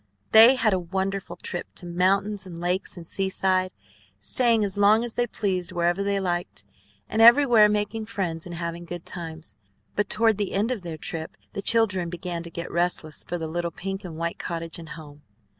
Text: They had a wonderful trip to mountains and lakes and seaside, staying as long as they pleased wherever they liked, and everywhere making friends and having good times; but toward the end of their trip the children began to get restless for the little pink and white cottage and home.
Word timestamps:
They 0.31 0.55
had 0.55 0.73
a 0.73 0.79
wonderful 0.79 1.35
trip 1.35 1.67
to 1.75 1.85
mountains 1.85 2.47
and 2.47 2.57
lakes 2.57 2.97
and 2.97 3.07
seaside, 3.07 3.69
staying 4.19 4.65
as 4.65 4.75
long 4.75 5.03
as 5.03 5.13
they 5.13 5.27
pleased 5.27 5.71
wherever 5.71 6.01
they 6.01 6.19
liked, 6.19 6.63
and 7.07 7.21
everywhere 7.21 7.69
making 7.69 8.07
friends 8.07 8.47
and 8.47 8.55
having 8.55 8.85
good 8.85 9.05
times; 9.05 9.57
but 9.95 10.09
toward 10.09 10.39
the 10.39 10.53
end 10.53 10.71
of 10.71 10.81
their 10.81 10.97
trip 10.97 11.37
the 11.53 11.61
children 11.61 12.09
began 12.09 12.41
to 12.41 12.49
get 12.49 12.71
restless 12.71 13.23
for 13.23 13.37
the 13.37 13.47
little 13.47 13.69
pink 13.69 14.03
and 14.03 14.17
white 14.17 14.39
cottage 14.39 14.79
and 14.79 14.89
home. 14.97 15.21